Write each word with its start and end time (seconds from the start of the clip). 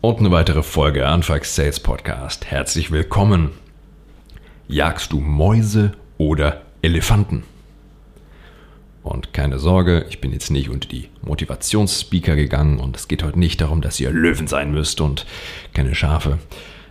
Und 0.00 0.20
eine 0.20 0.30
weitere 0.30 0.62
Folge 0.62 1.08
Anfax 1.08 1.56
Sales 1.56 1.80
Podcast. 1.80 2.46
Herzlich 2.46 2.92
willkommen. 2.92 3.50
Jagst 4.68 5.10
du 5.10 5.18
Mäuse 5.18 5.90
oder 6.18 6.62
Elefanten? 6.82 7.42
Und 9.02 9.32
keine 9.32 9.58
Sorge, 9.58 10.06
ich 10.08 10.20
bin 10.20 10.32
jetzt 10.32 10.52
nicht 10.52 10.70
unter 10.70 10.88
die 10.88 11.08
Motivationsspeaker 11.22 12.36
gegangen 12.36 12.78
und 12.78 12.94
es 12.94 13.08
geht 13.08 13.24
heute 13.24 13.40
nicht 13.40 13.60
darum, 13.60 13.80
dass 13.80 13.98
ihr 13.98 14.12
Löwen 14.12 14.46
sein 14.46 14.70
müsst 14.70 15.00
und 15.00 15.26
keine 15.74 15.96
Schafe, 15.96 16.38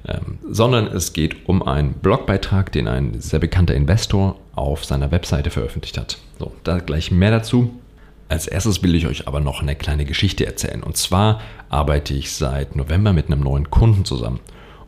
ähm, 0.06 0.40
sondern 0.50 0.88
es 0.88 1.14
geht 1.14 1.48
um 1.48 1.64
einen 1.64 1.94
Blogbeitrag, 1.94 2.74
den 2.74 2.90
ein 2.90 3.22
sehr 3.22 3.40
bekannter 3.40 3.76
Investor 3.76 4.38
auf 4.54 4.84
seiner 4.84 5.12
Webseite 5.12 5.50
veröffentlicht 5.50 5.98
hat. 5.98 6.18
So, 6.40 6.52
da 6.66 6.80
gleich 6.80 7.10
mehr 7.10 7.32
dazu. 7.32 7.72
Als 8.30 8.48
erstes 8.48 8.84
will 8.84 8.96
ich 8.96 9.08
euch 9.08 9.28
aber 9.28 9.40
noch 9.40 9.62
eine 9.62 9.76
kleine 9.76 10.06
Geschichte 10.06 10.46
erzählen. 10.46 10.84
Und 10.84 10.98
zwar 10.98 11.40
arbeite 11.70 12.14
ich 12.14 12.32
seit 12.34 12.76
November 12.76 13.14
mit 13.14 13.28
einem 13.28 13.40
neuen 13.42 13.70
Kunden 13.70 14.04
zusammen. 14.04 14.40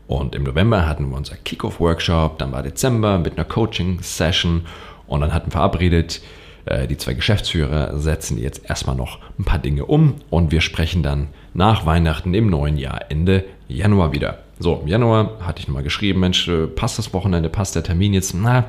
Und 0.06 0.34
im 0.34 0.42
November 0.42 0.86
hatten 0.86 1.08
wir 1.08 1.16
unser 1.16 1.36
Kickoff-Workshop, 1.36 2.38
dann 2.38 2.52
war 2.52 2.62
Dezember 2.62 3.18
mit 3.18 3.34
einer 3.38 3.44
Coaching-Session 3.44 4.66
und 5.06 5.20
dann 5.20 5.32
hatten 5.32 5.46
wir 5.46 5.52
verabredet, 5.52 6.20
äh, 6.66 6.86
die 6.88 6.96
zwei 6.96 7.14
Geschäftsführer 7.14 7.96
setzen 7.98 8.36
jetzt 8.36 8.68
erstmal 8.68 8.96
noch 8.96 9.18
ein 9.38 9.44
paar 9.44 9.60
Dinge 9.60 9.84
um 9.86 10.16
und 10.28 10.50
wir 10.50 10.60
sprechen 10.60 11.02
dann 11.02 11.28
nach 11.54 11.86
Weihnachten 11.86 12.34
im 12.34 12.50
neuen 12.50 12.76
Jahr, 12.76 13.10
Ende 13.10 13.44
Januar 13.68 14.12
wieder. 14.12 14.40
So, 14.62 14.78
im 14.82 14.88
Januar 14.88 15.38
hatte 15.40 15.60
ich 15.60 15.68
nochmal 15.68 15.82
geschrieben, 15.82 16.20
Mensch, 16.20 16.46
äh, 16.46 16.66
passt 16.66 16.98
das 16.98 17.14
Wochenende, 17.14 17.48
passt 17.48 17.74
der 17.76 17.82
Termin 17.82 18.12
jetzt? 18.12 18.34
Na, 18.34 18.66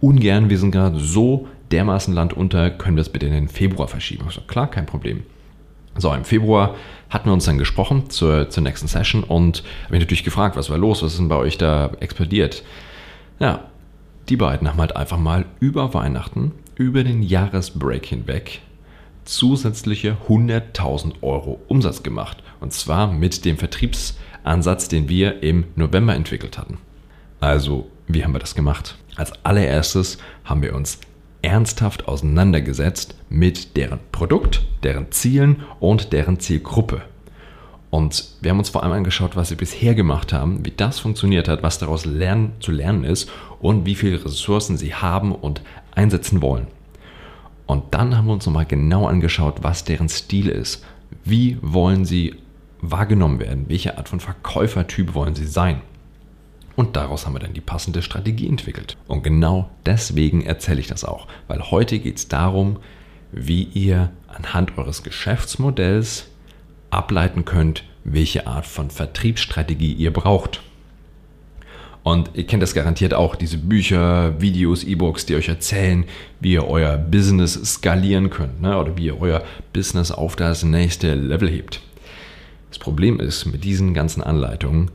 ungern, 0.00 0.48
wir 0.50 0.58
sind 0.58 0.70
gerade 0.70 1.00
so 1.00 1.48
dermaßen 1.72 2.14
Land 2.14 2.32
unter, 2.32 2.70
können 2.70 2.96
wir 2.96 3.00
es 3.00 3.08
bitte 3.08 3.26
in 3.26 3.32
den 3.32 3.48
Februar 3.48 3.88
verschieben? 3.88 4.24
Ich 4.28 4.36
so, 4.36 4.40
klar, 4.42 4.70
kein 4.70 4.86
Problem. 4.86 5.24
So, 5.98 6.14
im 6.14 6.24
Februar 6.24 6.76
hatten 7.10 7.28
wir 7.28 7.32
uns 7.32 7.44
dann 7.44 7.58
gesprochen 7.58 8.08
zur, 8.08 8.50
zur 8.50 8.62
nächsten 8.62 8.86
Session 8.86 9.24
und 9.24 9.64
habe 9.82 9.94
mich 9.94 10.00
natürlich 10.00 10.22
gefragt, 10.22 10.56
was 10.56 10.70
war 10.70 10.78
los, 10.78 11.02
was 11.02 11.12
ist 11.12 11.18
denn 11.18 11.28
bei 11.28 11.36
euch 11.36 11.58
da 11.58 11.90
explodiert? 11.98 12.62
Ja, 13.40 13.64
die 14.28 14.36
beiden 14.36 14.68
haben 14.68 14.78
halt 14.78 14.94
einfach 14.94 15.18
mal 15.18 15.44
über 15.58 15.92
Weihnachten, 15.92 16.52
über 16.76 17.02
den 17.02 17.20
Jahresbreak 17.20 18.06
hinweg 18.06 18.60
zusätzliche 19.24 20.16
100.000 20.28 21.22
Euro 21.22 21.60
Umsatz 21.68 22.02
gemacht. 22.02 22.38
Und 22.60 22.72
zwar 22.72 23.12
mit 23.12 23.44
dem 23.44 23.56
Vertriebsansatz, 24.42 24.88
den 24.88 25.08
wir 25.08 25.42
im 25.42 25.64
November 25.76 26.14
entwickelt 26.14 26.58
hatten. 26.58 26.78
Also, 27.40 27.88
wie 28.06 28.24
haben 28.24 28.32
wir 28.32 28.38
das 28.38 28.54
gemacht? 28.54 28.96
Als 29.16 29.32
allererstes 29.44 30.18
haben 30.44 30.62
wir 30.62 30.74
uns 30.74 30.98
ernsthaft 31.42 32.06
auseinandergesetzt 32.06 33.16
mit 33.28 33.76
deren 33.76 33.98
Produkt, 34.12 34.62
deren 34.82 35.10
Zielen 35.10 35.62
und 35.80 36.12
deren 36.12 36.38
Zielgruppe. 36.38 37.02
Und 37.90 38.24
wir 38.40 38.50
haben 38.50 38.58
uns 38.58 38.70
vor 38.70 38.82
allem 38.82 38.92
angeschaut, 38.92 39.36
was 39.36 39.48
sie 39.48 39.56
bisher 39.56 39.94
gemacht 39.94 40.32
haben, 40.32 40.64
wie 40.64 40.72
das 40.74 41.00
funktioniert 41.00 41.48
hat, 41.48 41.62
was 41.62 41.78
daraus 41.78 42.04
lernen, 42.06 42.52
zu 42.60 42.72
lernen 42.72 43.04
ist 43.04 43.30
und 43.60 43.84
wie 43.84 43.94
viele 43.94 44.24
Ressourcen 44.24 44.78
sie 44.78 44.94
haben 44.94 45.32
und 45.32 45.62
einsetzen 45.94 46.40
wollen. 46.40 46.68
Und 47.66 47.84
dann 47.90 48.16
haben 48.16 48.26
wir 48.26 48.32
uns 48.32 48.46
nochmal 48.46 48.66
genau 48.66 49.06
angeschaut, 49.06 49.62
was 49.62 49.84
deren 49.84 50.08
Stil 50.08 50.48
ist. 50.48 50.84
Wie 51.24 51.58
wollen 51.60 52.04
sie 52.04 52.34
wahrgenommen 52.82 53.40
werden? 53.40 53.64
Welche 53.68 53.96
Art 53.96 54.08
von 54.08 54.20
Verkäufertyp 54.20 55.14
wollen 55.14 55.34
sie 55.34 55.46
sein? 55.46 55.80
Und 56.76 56.96
daraus 56.96 57.26
haben 57.26 57.34
wir 57.34 57.40
dann 57.40 57.54
die 57.54 57.60
passende 57.60 58.02
Strategie 58.02 58.48
entwickelt. 58.48 58.96
Und 59.06 59.22
genau 59.22 59.70
deswegen 59.86 60.42
erzähle 60.42 60.80
ich 60.80 60.86
das 60.86 61.04
auch, 61.04 61.26
weil 61.46 61.70
heute 61.70 61.98
geht 61.98 62.16
es 62.16 62.28
darum, 62.28 62.78
wie 63.30 63.62
ihr 63.62 64.10
anhand 64.26 64.76
eures 64.78 65.02
Geschäftsmodells 65.02 66.28
ableiten 66.90 67.44
könnt, 67.44 67.84
welche 68.04 68.46
Art 68.46 68.66
von 68.66 68.90
Vertriebsstrategie 68.90 69.92
ihr 69.92 70.12
braucht. 70.12 70.62
Und 72.02 72.30
ihr 72.34 72.46
kennt 72.46 72.62
das 72.62 72.74
garantiert 72.74 73.14
auch, 73.14 73.36
diese 73.36 73.58
Bücher, 73.58 74.40
Videos, 74.40 74.82
E-Books, 74.82 75.24
die 75.24 75.36
euch 75.36 75.48
erzählen, 75.48 76.04
wie 76.40 76.54
ihr 76.54 76.66
euer 76.66 76.96
Business 76.96 77.54
skalieren 77.64 78.28
könnt 78.28 78.60
ne? 78.60 78.76
oder 78.76 78.96
wie 78.96 79.06
ihr 79.06 79.20
euer 79.20 79.44
Business 79.72 80.10
auf 80.10 80.34
das 80.34 80.64
nächste 80.64 81.14
Level 81.14 81.48
hebt. 81.48 81.80
Das 82.72 82.78
Problem 82.78 83.20
ist 83.20 83.44
mit 83.44 83.64
diesen 83.64 83.92
ganzen 83.92 84.22
Anleitungen, 84.22 84.90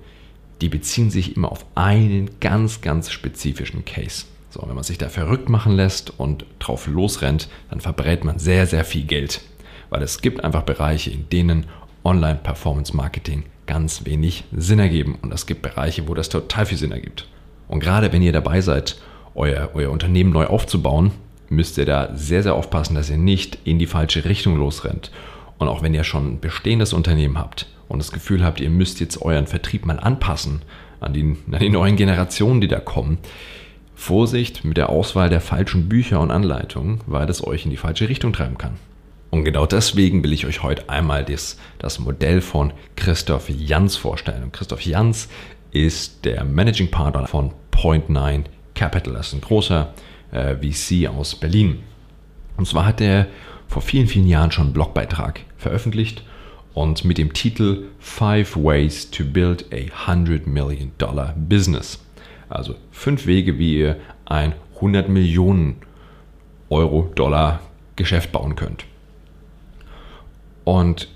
die 0.61 0.67
beziehen 0.67 1.11
sich 1.11 1.35
immer 1.35 1.51
auf 1.51 1.63
einen 1.75 2.31
ganz, 2.39 2.81
ganz 2.81 3.11
spezifischen 3.11 3.85
Case. 3.85 4.25
So, 4.49 4.63
wenn 4.65 4.73
man 4.73 4.83
sich 4.83 4.97
da 4.97 5.09
verrückt 5.09 5.47
machen 5.47 5.73
lässt 5.73 6.11
und 6.19 6.47
drauf 6.57 6.88
losrennt, 6.88 7.49
dann 7.69 7.79
verbrät 7.79 8.23
man 8.23 8.39
sehr, 8.39 8.65
sehr 8.65 8.83
viel 8.83 9.03
Geld. 9.03 9.41
Weil 9.91 10.01
es 10.01 10.21
gibt 10.21 10.43
einfach 10.43 10.63
Bereiche, 10.63 11.11
in 11.11 11.29
denen 11.29 11.67
Online-Performance-Marketing 12.03 13.43
ganz 13.67 14.05
wenig 14.05 14.45
Sinn 14.51 14.79
ergeben. 14.79 15.19
Und 15.21 15.31
es 15.31 15.45
gibt 15.45 15.61
Bereiche, 15.61 16.07
wo 16.07 16.15
das 16.15 16.29
total 16.29 16.65
viel 16.65 16.79
Sinn 16.79 16.91
ergibt. 16.91 17.27
Und 17.67 17.79
gerade 17.79 18.11
wenn 18.11 18.23
ihr 18.23 18.33
dabei 18.33 18.61
seid, 18.61 18.99
euer, 19.35 19.69
euer 19.75 19.91
Unternehmen 19.91 20.31
neu 20.31 20.47
aufzubauen, 20.47 21.11
müsst 21.49 21.77
ihr 21.77 21.85
da 21.85 22.09
sehr, 22.15 22.41
sehr 22.41 22.55
aufpassen, 22.55 22.95
dass 22.95 23.11
ihr 23.11 23.19
nicht 23.19 23.59
in 23.65 23.77
die 23.77 23.85
falsche 23.85 24.25
Richtung 24.25 24.57
losrennt. 24.57 25.11
Und 25.57 25.68
auch 25.68 25.81
wenn 25.81 25.94
ihr 25.94 26.03
schon 26.03 26.34
ein 26.34 26.40
bestehendes 26.40 26.94
Unternehmen 26.94 27.38
habt, 27.38 27.68
und 27.88 28.00
das 28.00 28.12
Gefühl 28.12 28.44
habt, 28.44 28.59
ihr 28.59 28.69
müsst 28.69 29.00
jetzt 29.00 29.22
euren 29.22 29.47
Vertrieb 29.47 29.85
mal 29.85 30.00
anpassen 30.00 30.62
an 31.00 31.13
die, 31.13 31.38
an 31.51 31.59
die 31.59 31.69
neuen 31.69 31.95
Generationen, 31.95 32.62
die 32.62 32.68
da 32.68 32.79
kommen, 32.79 33.19
Vorsicht 33.95 34.63
mit 34.63 34.78
der 34.78 34.90
Auswahl 34.90 35.29
der 35.29 35.41
falschen 35.41 35.90
Bücher 35.90 36.19
und 36.19 36.31
Anleitungen, 36.31 37.01
weil 37.07 37.25
das 37.25 37.45
euch 37.45 37.66
in 37.66 37.72
die 37.72 37.78
falsche 37.78 38.09
Richtung 38.09 38.34
treiben 38.34 38.57
kann. 38.57 38.75
Und 39.29 39.44
genau 39.44 39.66
deswegen 39.66 40.23
will 40.23 40.34
ich 40.34 40.45
euch 40.45 40.63
heute 40.63 40.90
einmal 40.90 41.25
das, 41.25 41.57
das 41.79 42.00
Modell 42.00 42.41
von 42.41 42.74
Christoph 42.95 43.50
Jans 43.50 43.95
vorstellen. 43.95 44.44
Und 44.44 44.53
Christoph 44.53 44.81
Jans 44.81 45.29
ist 45.72 46.25
der 46.25 46.44
Managing 46.44 46.91
Partner 46.91 47.28
von 47.28 47.51
Point9 47.72 48.45
Capital. 48.74 49.13
Das 49.13 49.28
ist 49.28 49.34
ein 49.34 49.41
großer 49.41 49.94
äh, 50.31 50.56
VC 50.56 51.09
aus 51.09 51.35
Berlin. 51.35 51.79
Und 52.56 52.68
zwar 52.68 52.85
hat 52.85 53.01
er 53.01 53.28
vor 53.67 53.81
vielen, 53.81 54.07
vielen 54.07 54.28
Jahren 54.28 54.51
schon 54.51 54.66
einen 54.66 54.73
Blogbeitrag 54.73 55.41
veröffentlicht 55.57 56.23
und 56.73 57.03
mit 57.05 57.17
dem 57.17 57.33
Titel 57.33 57.85
Five 58.00 58.55
Ways 58.55 59.09
to 59.11 59.23
Build 59.23 59.66
a 59.72 60.09
100 60.09 60.47
Million 60.47 60.91
Dollar 60.97 61.33
Business. 61.38 62.00
Also 62.50 62.75
fünf 62.91 63.25
Wege, 63.25 63.57
wie 63.57 63.79
ihr 63.79 63.97
ein 64.25 64.53
100 64.75 65.09
Millionen 65.09 65.77
Euro 66.69 67.11
Dollar 67.16 67.61
Geschäft 67.95 68.31
bauen 68.31 68.56
könnt. 68.56 68.85
Und 70.63 71.09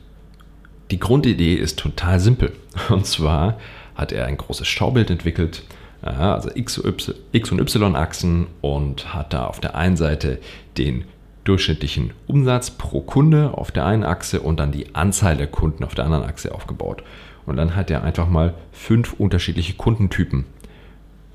die 0.89 0.99
Grundidee 0.99 1.55
ist 1.55 1.79
total 1.79 2.19
simpel. 2.19 2.53
Und 2.89 3.05
zwar 3.05 3.57
hat 3.95 4.11
er 4.11 4.25
ein 4.25 4.37
großes 4.37 4.67
Schaubild 4.67 5.09
entwickelt, 5.09 5.63
also 6.01 6.49
X 6.55 6.79
und 6.79 7.59
Y-Achsen 7.61 8.47
und 8.61 9.13
hat 9.13 9.33
da 9.33 9.45
auf 9.45 9.59
der 9.59 9.75
einen 9.75 9.97
Seite 9.97 10.39
den 10.77 11.05
durchschnittlichen 11.43 12.11
Umsatz 12.27 12.71
pro 12.71 13.01
Kunde 13.01 13.57
auf 13.57 13.71
der 13.71 13.85
einen 13.85 14.03
Achse 14.03 14.41
und 14.41 14.59
dann 14.59 14.71
die 14.71 14.95
Anzahl 14.95 15.37
der 15.37 15.47
Kunden 15.47 15.83
auf 15.83 15.95
der 15.95 16.05
anderen 16.05 16.25
Achse 16.25 16.53
aufgebaut. 16.53 17.03
Und 17.45 17.57
dann 17.57 17.75
hat 17.75 17.89
er 17.89 18.03
einfach 18.03 18.29
mal 18.29 18.53
fünf 18.71 19.13
unterschiedliche 19.13 19.73
Kundentypen 19.73 20.45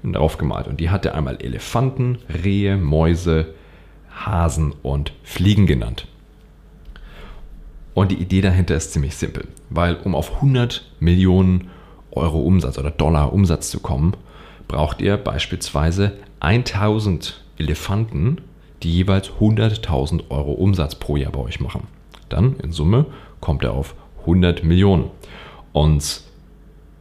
drauf 0.04 0.38
gemalt. 0.38 0.68
Und 0.68 0.78
die 0.78 0.90
hat 0.90 1.04
er 1.04 1.14
einmal 1.14 1.42
Elefanten, 1.42 2.18
Rehe, 2.44 2.76
Mäuse, 2.76 3.54
Hasen 4.10 4.72
und 4.82 5.12
Fliegen 5.24 5.66
genannt. 5.66 6.06
Und 7.94 8.12
die 8.12 8.20
Idee 8.20 8.42
dahinter 8.42 8.76
ist 8.76 8.92
ziemlich 8.92 9.16
simpel, 9.16 9.48
weil 9.70 9.96
um 9.96 10.14
auf 10.14 10.36
100 10.36 10.92
Millionen 11.00 11.70
Euro 12.10 12.40
Umsatz 12.40 12.78
oder 12.78 12.90
Dollar 12.90 13.32
Umsatz 13.32 13.70
zu 13.70 13.80
kommen, 13.80 14.14
braucht 14.68 15.00
ihr 15.00 15.16
beispielsweise 15.16 16.12
1000 16.40 17.42
Elefanten 17.58 18.38
die 18.82 18.92
jeweils 18.92 19.30
100.000 19.40 20.30
Euro 20.30 20.52
Umsatz 20.52 20.94
pro 20.94 21.16
Jahr 21.16 21.32
bei 21.32 21.40
euch 21.40 21.60
machen. 21.60 21.86
Dann 22.28 22.56
in 22.56 22.72
Summe 22.72 23.06
kommt 23.40 23.64
er 23.64 23.72
auf 23.72 23.94
100 24.20 24.64
Millionen. 24.64 25.10
Und 25.72 26.22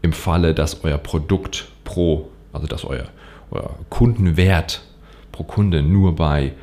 im 0.02 0.14
Falle, 0.14 0.54
dass 0.54 0.84
euer 0.84 0.98
Produkt 0.98 1.68
pro, 1.84 2.30
also 2.54 2.68
dass 2.68 2.86
euer, 2.86 3.08
euer 3.52 3.76
Kundenwert 3.90 4.84
pro 5.32 5.44
Kunde 5.44 5.82
nur 5.82 6.16
bei 6.16 6.54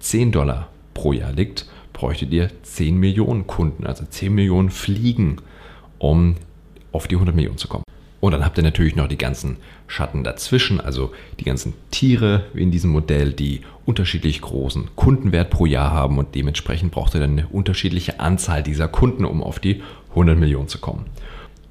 10 0.00 0.32
Dollar 0.32 0.68
pro 0.94 1.12
Jahr 1.12 1.32
liegt, 1.32 1.66
bräuchtet 1.92 2.32
ihr 2.32 2.50
10 2.62 2.96
Millionen 2.96 3.46
Kunden, 3.46 3.86
also 3.86 4.04
10 4.04 4.34
Millionen 4.34 4.70
Fliegen, 4.70 5.36
um 5.98 6.36
auf 6.90 7.06
die 7.06 7.14
100 7.14 7.34
Millionen 7.34 7.58
zu 7.58 7.68
kommen. 7.68 7.84
Und 8.22 8.30
dann 8.30 8.44
habt 8.44 8.56
ihr 8.56 8.62
natürlich 8.62 8.94
noch 8.94 9.08
die 9.08 9.18
ganzen 9.18 9.56
Schatten 9.88 10.22
dazwischen, 10.22 10.80
also 10.80 11.10
die 11.40 11.44
ganzen 11.44 11.74
Tiere 11.90 12.44
in 12.54 12.70
diesem 12.70 12.92
Modell, 12.92 13.32
die 13.32 13.62
unterschiedlich 13.84 14.40
großen 14.40 14.90
Kundenwert 14.94 15.50
pro 15.50 15.66
Jahr 15.66 15.90
haben 15.90 16.18
und 16.18 16.36
dementsprechend 16.36 16.92
braucht 16.92 17.16
ihr 17.16 17.20
dann 17.20 17.32
eine 17.32 17.48
unterschiedliche 17.48 18.20
Anzahl 18.20 18.62
dieser 18.62 18.86
Kunden, 18.86 19.24
um 19.24 19.42
auf 19.42 19.58
die 19.58 19.82
100 20.10 20.38
Millionen 20.38 20.68
zu 20.68 20.78
kommen. 20.78 21.06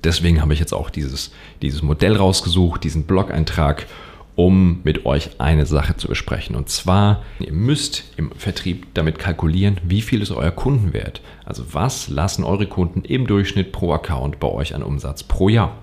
Deswegen 0.04 0.42
habe 0.42 0.52
ich 0.52 0.60
jetzt 0.60 0.74
auch 0.74 0.90
dieses, 0.90 1.32
dieses 1.62 1.84
Modell 1.84 2.18
rausgesucht, 2.18 2.84
diesen 2.84 3.04
Blog-Eintrag 3.04 3.88
um 4.36 4.82
mit 4.84 5.06
euch 5.06 5.40
eine 5.40 5.66
Sache 5.66 5.96
zu 5.96 6.10
besprechen. 6.10 6.58
Und 6.58 6.68
zwar, 6.68 7.22
ihr 7.40 7.54
müsst 7.54 8.04
im 8.18 8.32
Vertrieb 8.32 8.88
damit 8.94 9.20
kalkulieren, 9.20 9.78
wie 9.84 10.02
viel 10.02 10.22
ist 10.22 10.32
euer 10.32 10.52
Kundenwert. 10.52 11.22
Also 11.46 11.64
was 11.72 12.10
lassen 12.10 12.44
eure 12.44 12.68
Kunden 12.68 13.04
im 13.04 13.26
Durchschnitt 13.26 13.72
pro 13.72 13.94
Account 13.94 14.40
bei 14.42 14.50
euch 14.50 14.76
an 14.76 14.84
Umsatz 14.84 15.24
pro 15.24 15.48
Jahr. 15.48 15.78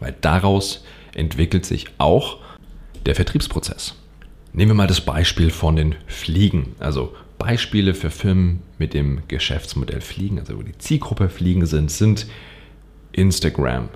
Weil 0.00 0.14
daraus 0.20 0.84
entwickelt 1.14 1.66
sich 1.66 1.86
auch 1.98 2.38
der 3.06 3.14
Vertriebsprozess. 3.14 3.94
Nehmen 4.52 4.70
wir 4.70 4.76
mal 4.76 4.86
das 4.86 5.00
Beispiel 5.00 5.50
von 5.50 5.76
den 5.76 5.94
Fliegen. 6.06 6.74
Also 6.78 7.14
Beispiele 7.38 7.94
für 7.94 8.10
Firmen 8.10 8.60
mit 8.78 8.94
dem 8.94 9.22
Geschäftsmodell 9.28 10.00
Fliegen, 10.00 10.38
also 10.38 10.58
wo 10.58 10.62
die 10.62 10.76
Zielgruppe 10.78 11.28
Fliegen 11.28 11.66
sind, 11.66 11.90
sind 11.90 12.26
Instagram, 13.12 13.88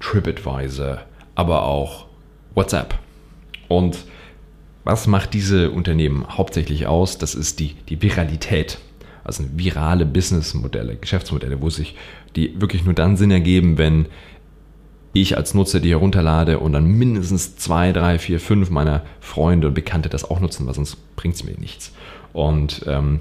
TripAdvisor, 0.00 1.02
aber 1.34 1.64
auch 1.64 2.06
WhatsApp. 2.54 2.98
Und 3.68 3.98
was 4.84 5.06
macht 5.06 5.34
diese 5.34 5.70
Unternehmen 5.70 6.26
hauptsächlich 6.28 6.86
aus? 6.86 7.18
Das 7.18 7.34
ist 7.34 7.60
die, 7.60 7.74
die 7.88 8.02
Viralität. 8.02 8.78
Also 9.22 9.44
virale 9.54 10.06
Businessmodelle, 10.06 10.96
Geschäftsmodelle, 10.96 11.60
wo 11.60 11.70
sich 11.70 11.94
die 12.36 12.60
wirklich 12.60 12.84
nur 12.84 12.94
dann 12.94 13.16
Sinn 13.16 13.30
ergeben, 13.30 13.78
wenn 13.78 14.06
ich 15.12 15.36
als 15.36 15.54
Nutzer 15.54 15.80
die 15.80 15.90
herunterlade 15.90 16.58
und 16.58 16.72
dann 16.72 16.86
mindestens 16.86 17.56
zwei, 17.56 17.92
drei, 17.92 18.18
vier, 18.18 18.40
fünf 18.40 18.70
meiner 18.70 19.02
Freunde 19.20 19.68
und 19.68 19.74
Bekannte 19.74 20.08
das 20.08 20.28
auch 20.28 20.40
nutzen, 20.40 20.66
weil 20.66 20.74
sonst 20.74 20.96
bringt 21.16 21.34
es 21.34 21.44
mir 21.44 21.58
nichts. 21.58 21.92
Und 22.32 22.84
ähm, 22.86 23.20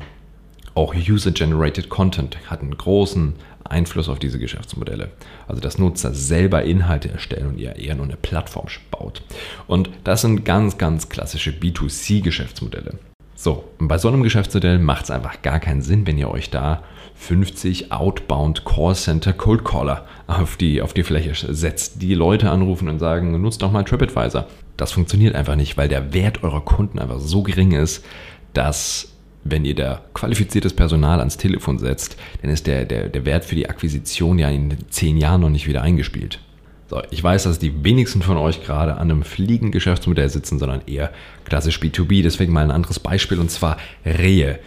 auch 0.75 0.93
User-Generated 0.93 1.89
Content 1.89 2.37
hat 2.49 2.61
einen 2.61 2.77
großen 2.77 3.33
Einfluss 3.63 4.09
auf 4.09 4.19
diese 4.19 4.39
Geschäftsmodelle. 4.39 5.09
Also 5.47 5.61
dass 5.61 5.77
Nutzer 5.77 6.13
selber 6.13 6.63
Inhalte 6.63 7.09
erstellen 7.09 7.47
und 7.47 7.57
ihr 7.57 7.75
eher 7.75 7.95
nur 7.95 8.05
eine 8.05 8.17
Plattform 8.17 8.67
baut. 8.91 9.23
Und 9.67 9.89
das 10.03 10.21
sind 10.21 10.45
ganz, 10.45 10.77
ganz 10.77 11.09
klassische 11.09 11.51
B2C-Geschäftsmodelle. 11.51 12.99
So, 13.41 13.63
bei 13.77 13.97
so 13.97 14.09
einem 14.09 14.21
Geschäftsmodell 14.21 14.79
macht 14.79 15.05
es 15.05 15.11
einfach 15.11 15.41
gar 15.41 15.61
keinen 15.61 15.81
Sinn, 15.81 16.05
wenn 16.05 16.17
ihr 16.17 16.29
euch 16.29 16.49
da 16.49 16.83
50 17.15 17.89
Outbound 17.89 18.65
Call 18.65 18.93
Center 18.95 19.31
Cold 19.31 19.63
Caller 19.63 20.05
auf 20.27 20.57
die, 20.57 20.81
auf 20.81 20.91
die 20.93 21.03
Fläche 21.03 21.33
setzt, 21.53 22.01
die 22.01 22.15
Leute 22.15 22.51
anrufen 22.51 22.89
und 22.89 22.99
sagen, 22.99 23.39
nutzt 23.39 23.61
doch 23.61 23.71
mal 23.71 23.85
TripAdvisor. 23.85 24.45
Das 24.75 24.91
funktioniert 24.91 25.35
einfach 25.35 25.55
nicht, 25.55 25.77
weil 25.77 25.87
der 25.87 26.13
Wert 26.13 26.43
eurer 26.43 26.59
Kunden 26.59 26.99
einfach 26.99 27.21
so 27.21 27.41
gering 27.41 27.71
ist, 27.71 28.03
dass 28.51 29.13
wenn 29.45 29.63
ihr 29.63 29.75
da 29.75 30.01
qualifiziertes 30.13 30.73
Personal 30.73 31.19
ans 31.19 31.37
Telefon 31.37 31.79
setzt, 31.79 32.17
dann 32.41 32.51
ist 32.51 32.67
der, 32.67 32.83
der, 32.83 33.07
der 33.07 33.25
Wert 33.25 33.45
für 33.45 33.55
die 33.55 33.69
Akquisition 33.69 34.37
ja 34.37 34.49
in 34.49 34.75
zehn 34.89 35.15
Jahren 35.15 35.39
noch 35.39 35.49
nicht 35.49 35.65
wieder 35.65 35.81
eingespielt. 35.81 36.41
So, 36.89 37.03
ich 37.11 37.23
weiß, 37.23 37.43
dass 37.43 37.59
die 37.59 37.83
wenigsten 37.83 38.23
von 38.23 38.37
euch 38.37 38.63
gerade 38.63 38.93
an 38.95 39.11
einem 39.11 39.23
fliegenden 39.23 39.71
Geschäftsmodell 39.71 40.27
sitzen, 40.29 40.57
sondern 40.57 40.81
eher 40.87 41.11
klassisch 41.45 41.79
B2B. 41.79 42.23
Deswegen 42.23 42.51
mal 42.51 42.63
ein 42.63 42.71
anderes 42.71 42.99
Beispiel 42.99 43.39
und 43.39 43.51
zwar 43.51 43.77
Rehe. 44.03 44.59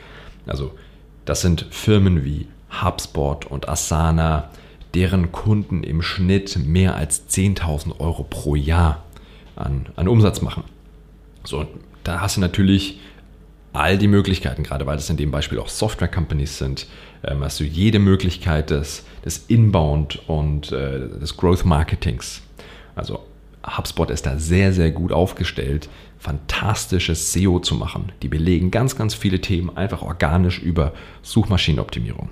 Also, 0.47 0.73
das 1.25 1.41
sind 1.41 1.67
Firmen 1.71 2.25
wie 2.25 2.47
HubSpot 2.83 3.47
und 3.47 3.69
Asana, 3.69 4.51
deren 4.95 5.33
Kunden 5.33 5.83
im 5.83 6.01
Schnitt 6.01 6.57
mehr 6.65 6.95
als 6.95 7.29
10.000 7.29 7.99
Euro 7.99 8.23
pro 8.23 8.55
Jahr 8.55 9.03
an, 9.57 9.87
an 9.97 10.07
Umsatz 10.07 10.43
machen. 10.43 10.63
So, 11.43 11.67
da 12.05 12.21
hast 12.21 12.37
du 12.37 12.41
natürlich 12.41 13.01
all 13.73 13.99
die 13.99 14.09
Möglichkeiten, 14.09 14.63
gerade 14.63 14.87
weil 14.87 14.99
es 14.99 15.09
in 15.09 15.17
dem 15.17 15.31
Beispiel 15.31 15.59
auch 15.59 15.69
Software-Companies 15.69 16.59
sind, 16.59 16.87
ähm, 17.25 17.43
hast 17.43 17.61
du 17.61 17.65
jede 17.65 17.99
Möglichkeit 17.99 18.71
des, 18.71 19.05
des 19.25 19.45
Inbound 19.49 20.29
und 20.29 20.73
äh, 20.73 21.09
des 21.21 21.37
Growth-Marketings. 21.37 22.43
Also 22.95 23.21
HubSpot 23.65 24.11
ist 24.11 24.27
da 24.27 24.39
sehr, 24.39 24.73
sehr 24.73 24.91
gut 24.91 25.13
aufgestellt, 25.13 25.89
fantastisches 26.19 27.33
SEO 27.33 27.61
zu 27.61 27.75
machen. 27.75 28.13
Die 28.23 28.29
belegen 28.29 28.71
ganz, 28.71 28.97
ganz 28.97 29.15
viele 29.15 29.41
Themen 29.41 29.77
einfach 29.77 30.03
organisch 30.03 30.61
über 30.61 30.93
Suchmaschinenoptimierung. 31.23 32.31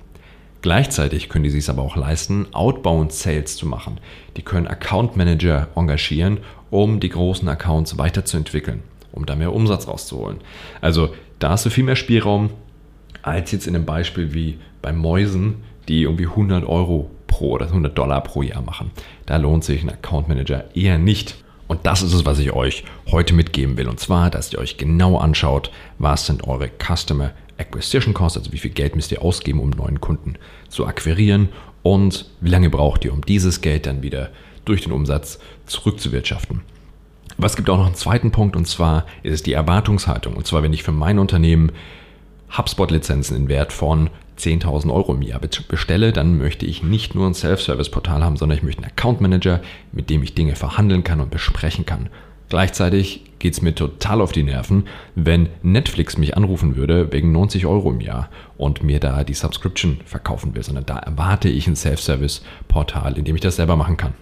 Gleichzeitig 0.63 1.31
können 1.31 1.45
die 1.45 1.51
sich 1.51 1.71
aber 1.71 1.83
auch 1.83 1.97
leisten, 1.97 2.47
Outbound 2.53 3.13
Sales 3.13 3.57
zu 3.57 3.67
machen. 3.67 3.99
Die 4.37 4.43
können 4.43 4.67
Account 4.67 5.17
Manager 5.17 5.69
engagieren, 5.75 6.39
um 6.71 7.01
die 7.01 7.09
großen 7.09 7.49
Accounts 7.49 7.97
weiterzuentwickeln, 7.97 8.83
um 9.13 9.27
da 9.27 9.37
mehr 9.37 9.53
Umsatz 9.53 9.89
rauszuholen. 9.89 10.39
Also 10.81 11.11
da 11.39 11.51
hast 11.51 11.67
du 11.67 11.71
viel 11.71 11.85
mehr 11.85 11.97
Spielraum 11.97 12.51
als 13.23 13.53
jetzt 13.53 13.67
in 13.67 13.75
einem 13.75 13.87
Beispiel 13.87 14.35
wie 14.35 14.59
bei 14.83 14.93
Mäusen, 14.93 15.63
die 15.89 16.03
irgendwie 16.03 16.27
100 16.27 16.65
Euro 16.65 17.11
pro 17.27 17.53
oder 17.53 17.67
100 17.67 17.97
Dollar 17.97 18.23
pro 18.23 18.43
Jahr 18.43 18.63
machen. 18.63 18.91
Da 19.27 19.37
lohnt 19.37 19.65
sich 19.65 19.83
ein 19.83 19.91
Account 19.91 20.29
Manager 20.29 20.65
eher 20.75 20.99
nicht. 20.99 21.37
Und 21.69 21.87
das 21.87 22.03
ist 22.03 22.15
es, 22.15 22.27
was 22.27 22.41
ich 22.41 22.53
euch 22.53 22.85
heute 23.11 23.33
mitgeben 23.33 23.77
will. 23.77 23.89
Und 23.89 24.01
zwar, 24.01 24.29
dass 24.29 24.53
ihr 24.53 24.59
euch 24.59 24.77
genau 24.77 25.19
anschaut, 25.19 25.71
was 25.99 26.27
sind 26.27 26.47
eure 26.49 26.69
Customer 26.69 27.31
Acquisition 27.59 28.15
Costs, 28.15 28.39
also 28.39 28.53
wie 28.53 28.59
viel 28.59 28.73
Geld 28.73 28.97
müsst 28.97 29.13
ihr 29.13 29.23
ausgeben, 29.23 29.61
um 29.61 29.71
neuen 29.71 30.01
Kunden 30.01 30.35
zu 30.69 30.87
akquirieren 30.87 31.51
und 31.83 32.27
wie 32.41 32.51
lange 32.51 32.71
braucht 32.71 33.05
ihr, 33.05 33.13
um 33.13 33.25
dieses 33.25 33.61
Geld 33.61 33.87
dann 33.87 34.03
wieder 34.03 34.31
durch 34.65 34.83
den 34.83 34.93
Umsatz 34.93 35.39
zurückzuwirtschaften. 35.67 36.63
Aber 37.41 37.47
es 37.47 37.57
gibt 37.57 37.71
auch 37.71 37.79
noch 37.79 37.87
einen 37.87 37.95
zweiten 37.95 38.33
Punkt 38.33 38.55
und 38.55 38.69
zwar 38.69 39.07
ist 39.23 39.33
es 39.33 39.43
die 39.43 39.55
Erwartungshaltung. 39.55 40.37
Und 40.37 40.47
zwar, 40.47 40.63
wenn 40.63 40.75
ich 40.75 40.83
für 40.83 40.93
mein 40.93 41.19
Unternehmen 41.19 41.73
HubSpot-Lizenzen 42.55 43.35
in 43.35 43.49
Wert 43.49 43.73
von 43.73 44.11
10.000 44.39 44.93
Euro 44.93 45.15
im 45.15 45.23
Jahr 45.23 45.41
bestelle, 45.41 46.13
dann 46.13 46.37
möchte 46.37 46.67
ich 46.67 46.83
nicht 46.83 47.15
nur 47.15 47.27
ein 47.27 47.33
Self-Service-Portal 47.33 48.23
haben, 48.23 48.37
sondern 48.37 48.59
ich 48.59 48.63
möchte 48.63 48.83
einen 48.83 48.91
Account 48.91 49.23
Manager, 49.23 49.63
mit 49.91 50.11
dem 50.11 50.23
ich 50.23 50.35
Dinge 50.35 50.55
verhandeln 50.55 51.03
kann 51.03 51.19
und 51.19 51.31
besprechen 51.31 51.87
kann. 51.87 52.11
Gleichzeitig 52.51 53.25
geht 53.39 53.55
es 53.55 53.63
mir 53.63 53.75
total 53.75 54.21
auf 54.21 54.33
die 54.33 54.43
Nerven, 54.43 54.85
wenn 55.15 55.49
Netflix 55.63 56.19
mich 56.19 56.37
anrufen 56.37 56.77
würde 56.77 57.11
wegen 57.11 57.33
90 57.33 57.65
Euro 57.65 57.91
im 57.91 58.03
Jahr 58.03 58.29
und 58.59 58.83
mir 58.83 59.01
da 59.01 59.25
die 59.25 59.33
Subscription 59.33 60.03
verkaufen 60.05 60.55
will, 60.55 60.63
sondern 60.63 60.85
da 60.85 60.99
erwarte 60.99 61.49
ich 61.49 61.67
ein 61.67 61.77
Self-Service-Portal, 61.77 63.17
in 63.17 63.25
dem 63.25 63.35
ich 63.35 63.41
das 63.41 63.57
selber 63.57 63.77
machen 63.77 63.97
kann. 63.97 64.13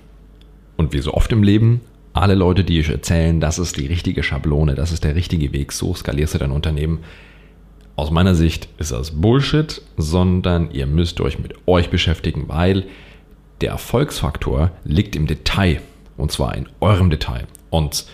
Und 0.77 0.93
wie 0.93 1.01
so 1.01 1.15
oft 1.15 1.33
im 1.33 1.43
Leben 1.43 1.81
alle 2.19 2.35
Leute, 2.35 2.65
die 2.65 2.81
euch 2.81 2.89
erzählen, 2.89 3.41
das 3.41 3.59
ist 3.59 3.77
die 3.77 3.87
richtige 3.87 4.23
Schablone, 4.23 4.75
das 4.75 4.93
ist 4.93 5.05
der 5.05 5.15
richtige 5.15 5.53
Weg, 5.53 5.73
so 5.73 5.95
skalierst 5.95 6.35
du 6.35 6.39
dein 6.39 6.51
Unternehmen. 6.51 7.01
Aus 7.97 8.11
meiner 8.11 8.35
Sicht 8.35 8.69
ist 8.79 8.93
das 8.93 9.11
Bullshit, 9.13 9.83
sondern 9.97 10.71
ihr 10.71 10.87
müsst 10.87 11.21
euch 11.21 11.39
mit 11.39 11.55
euch 11.67 11.91
beschäftigen, 11.91 12.45
weil 12.49 12.85
der 13.61 13.71
Erfolgsfaktor 13.71 14.71
liegt 14.85 15.17
im 15.17 15.27
Detail 15.27 15.81
und 16.17 16.33
zwar 16.33 16.57
in 16.57 16.69
eurem 16.81 17.11
Detail. 17.11 17.47
Und 17.71 18.07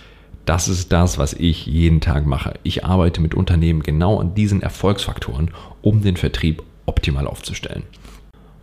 das 0.45 0.67
ist 0.67 0.91
das, 0.91 1.17
was 1.17 1.33
ich 1.33 1.65
jeden 1.65 2.01
Tag 2.01 2.25
mache. 2.25 2.53
Ich 2.63 2.85
arbeite 2.85 3.21
mit 3.21 3.33
Unternehmen 3.33 3.81
genau 3.81 4.19
an 4.19 4.35
diesen 4.35 4.61
Erfolgsfaktoren, 4.61 5.51
um 5.81 6.01
den 6.01 6.17
Vertrieb 6.17 6.63
optimal 6.85 7.27
aufzustellen. 7.27 7.83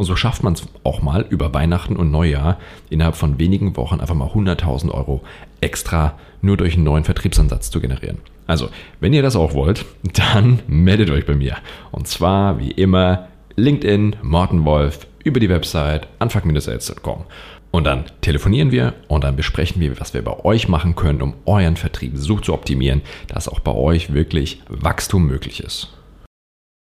Und 0.03 0.07
so 0.07 0.17
schafft 0.17 0.43
man 0.43 0.55
es 0.55 0.65
auch 0.83 1.01
mal 1.01 1.25
über 1.31 1.55
Weihnachten 1.55 1.95
und 1.95 2.11
Neujahr 2.11 2.59
innerhalb 2.91 3.15
von 3.15 3.39
wenigen 3.39 3.77
Wochen 3.77 4.01
einfach 4.01 4.17
mal 4.17 4.31
100.000 4.31 4.91
Euro 4.91 5.23
extra 5.61 6.19
nur 6.41 6.57
durch 6.57 6.75
einen 6.75 6.83
neuen 6.83 7.05
Vertriebsansatz 7.05 7.71
zu 7.71 7.81
generieren. 7.81 8.19
Also, 8.49 8.69
wenn 8.99 9.13
ihr 9.13 9.23
das 9.23 9.37
auch 9.37 9.55
wollt, 9.55 9.85
dann 10.13 10.59
meldet 10.67 11.09
euch 11.11 11.25
bei 11.25 11.37
mir. 11.37 11.57
Und 11.93 12.09
zwar 12.09 12.59
wie 12.59 12.73
immer 12.73 13.29
LinkedIn, 13.55 14.17
Morten 14.23 14.65
Wolf, 14.65 15.07
über 15.23 15.39
die 15.39 15.49
Website 15.49 16.09
anfang-sales.com. 16.19 17.23
Und 17.71 17.85
dann 17.85 18.07
telefonieren 18.23 18.73
wir 18.73 18.95
und 19.07 19.23
dann 19.23 19.37
besprechen 19.37 19.81
wir, 19.81 20.01
was 20.01 20.15
wir 20.15 20.23
bei 20.23 20.37
euch 20.45 20.67
machen 20.67 20.97
können, 20.97 21.23
um 21.23 21.35
euren 21.47 21.77
Vertrieb 21.77 22.15
so 22.17 22.41
zu 22.41 22.55
optimieren, 22.55 23.03
dass 23.29 23.49
auch 23.49 23.61
bei 23.61 23.73
euch 23.73 24.13
wirklich 24.13 24.63
Wachstum 24.69 25.29
möglich 25.29 25.63
ist. 25.63 25.91